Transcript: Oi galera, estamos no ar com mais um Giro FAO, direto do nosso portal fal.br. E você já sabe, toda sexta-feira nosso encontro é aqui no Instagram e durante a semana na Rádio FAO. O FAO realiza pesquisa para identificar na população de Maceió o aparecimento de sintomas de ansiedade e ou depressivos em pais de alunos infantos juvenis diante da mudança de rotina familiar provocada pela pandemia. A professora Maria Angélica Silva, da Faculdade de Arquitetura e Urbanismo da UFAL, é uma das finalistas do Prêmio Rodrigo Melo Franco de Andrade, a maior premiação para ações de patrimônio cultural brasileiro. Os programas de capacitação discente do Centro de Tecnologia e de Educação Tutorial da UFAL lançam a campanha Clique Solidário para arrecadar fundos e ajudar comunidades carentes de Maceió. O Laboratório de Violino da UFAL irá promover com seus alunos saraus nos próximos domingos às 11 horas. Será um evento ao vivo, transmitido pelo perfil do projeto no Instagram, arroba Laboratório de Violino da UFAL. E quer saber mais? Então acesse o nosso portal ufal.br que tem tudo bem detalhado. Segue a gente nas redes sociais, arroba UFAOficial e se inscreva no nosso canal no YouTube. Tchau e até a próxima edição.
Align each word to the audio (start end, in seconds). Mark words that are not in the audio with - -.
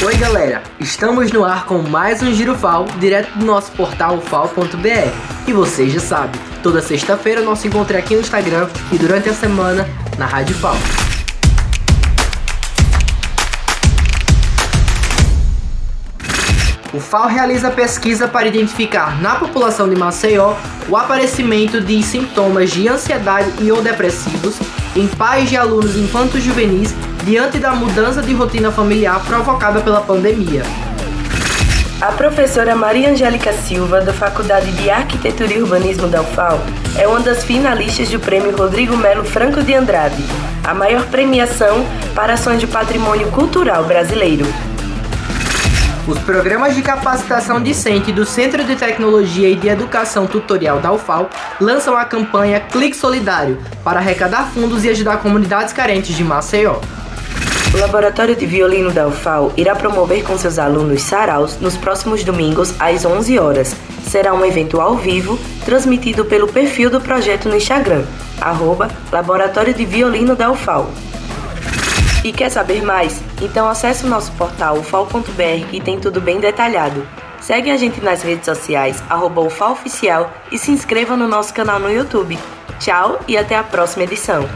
Oi 0.00 0.16
galera, 0.16 0.62
estamos 0.78 1.32
no 1.32 1.44
ar 1.44 1.64
com 1.64 1.78
mais 1.78 2.22
um 2.22 2.32
Giro 2.32 2.54
FAO, 2.54 2.86
direto 3.00 3.36
do 3.36 3.44
nosso 3.44 3.72
portal 3.72 4.20
fal.br. 4.20 5.10
E 5.44 5.52
você 5.52 5.88
já 5.88 5.98
sabe, 5.98 6.38
toda 6.62 6.80
sexta-feira 6.80 7.40
nosso 7.40 7.66
encontro 7.66 7.96
é 7.96 7.98
aqui 7.98 8.14
no 8.14 8.20
Instagram 8.20 8.68
e 8.92 8.96
durante 8.96 9.28
a 9.28 9.34
semana 9.34 9.88
na 10.16 10.24
Rádio 10.24 10.54
FAO. 10.54 10.76
O 16.94 17.00
FAO 17.00 17.26
realiza 17.26 17.68
pesquisa 17.68 18.28
para 18.28 18.46
identificar 18.46 19.20
na 19.20 19.34
população 19.34 19.88
de 19.88 19.96
Maceió 19.96 20.54
o 20.88 20.96
aparecimento 20.96 21.80
de 21.80 22.00
sintomas 22.04 22.70
de 22.70 22.86
ansiedade 22.86 23.52
e 23.60 23.72
ou 23.72 23.82
depressivos 23.82 24.60
em 24.94 25.08
pais 25.08 25.48
de 25.48 25.56
alunos 25.56 25.96
infantos 25.96 26.40
juvenis 26.40 26.94
diante 27.24 27.58
da 27.58 27.72
mudança 27.72 28.22
de 28.22 28.32
rotina 28.32 28.70
familiar 28.70 29.20
provocada 29.24 29.80
pela 29.80 30.00
pandemia. 30.00 30.62
A 32.00 32.12
professora 32.12 32.76
Maria 32.76 33.10
Angélica 33.10 33.52
Silva, 33.52 34.00
da 34.00 34.12
Faculdade 34.12 34.70
de 34.72 34.88
Arquitetura 34.88 35.52
e 35.52 35.60
Urbanismo 35.60 36.06
da 36.06 36.22
UFAL, 36.22 36.60
é 36.96 37.08
uma 37.08 37.18
das 37.18 37.42
finalistas 37.42 38.08
do 38.08 38.20
Prêmio 38.20 38.56
Rodrigo 38.56 38.96
Melo 38.96 39.24
Franco 39.24 39.62
de 39.64 39.74
Andrade, 39.74 40.22
a 40.62 40.72
maior 40.72 41.04
premiação 41.06 41.84
para 42.14 42.34
ações 42.34 42.60
de 42.60 42.68
patrimônio 42.68 43.28
cultural 43.32 43.84
brasileiro. 43.84 44.46
Os 46.06 46.18
programas 46.20 46.74
de 46.74 46.82
capacitação 46.82 47.60
discente 47.60 48.12
do 48.12 48.24
Centro 48.24 48.64
de 48.64 48.76
Tecnologia 48.76 49.48
e 49.50 49.56
de 49.56 49.68
Educação 49.68 50.26
Tutorial 50.26 50.78
da 50.78 50.92
UFAL 50.92 51.28
lançam 51.60 51.96
a 51.96 52.04
campanha 52.04 52.60
Clique 52.60 52.96
Solidário 52.96 53.58
para 53.84 53.98
arrecadar 53.98 54.44
fundos 54.54 54.84
e 54.84 54.88
ajudar 54.88 55.18
comunidades 55.18 55.72
carentes 55.72 56.16
de 56.16 56.24
Maceió. 56.24 56.76
O 57.78 57.80
Laboratório 57.80 58.34
de 58.34 58.44
Violino 58.44 58.90
da 58.90 59.06
UFAL 59.06 59.52
irá 59.56 59.72
promover 59.72 60.24
com 60.24 60.36
seus 60.36 60.58
alunos 60.58 61.00
saraus 61.00 61.60
nos 61.60 61.76
próximos 61.76 62.24
domingos 62.24 62.74
às 62.80 63.04
11 63.04 63.38
horas. 63.38 63.76
Será 64.02 64.34
um 64.34 64.44
evento 64.44 64.80
ao 64.80 64.96
vivo, 64.96 65.38
transmitido 65.64 66.24
pelo 66.24 66.48
perfil 66.48 66.90
do 66.90 67.00
projeto 67.00 67.48
no 67.48 67.54
Instagram, 67.54 68.04
arroba 68.40 68.90
Laboratório 69.12 69.72
de 69.72 69.84
Violino 69.84 70.34
da 70.34 70.50
UFAL. 70.50 70.90
E 72.24 72.32
quer 72.32 72.50
saber 72.50 72.82
mais? 72.82 73.22
Então 73.40 73.68
acesse 73.68 74.04
o 74.04 74.08
nosso 74.08 74.32
portal 74.32 74.78
ufal.br 74.78 75.70
que 75.70 75.80
tem 75.80 76.00
tudo 76.00 76.20
bem 76.20 76.40
detalhado. 76.40 77.06
Segue 77.40 77.70
a 77.70 77.76
gente 77.76 78.00
nas 78.00 78.22
redes 78.22 78.46
sociais, 78.46 79.00
arroba 79.08 79.40
UFAOficial 79.40 80.32
e 80.50 80.58
se 80.58 80.72
inscreva 80.72 81.16
no 81.16 81.28
nosso 81.28 81.54
canal 81.54 81.78
no 81.78 81.88
YouTube. 81.88 82.36
Tchau 82.80 83.20
e 83.28 83.38
até 83.38 83.56
a 83.56 83.62
próxima 83.62 84.02
edição. 84.02 84.48